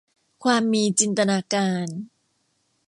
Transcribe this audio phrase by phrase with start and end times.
[0.43, 1.87] ความมีจินตนาการ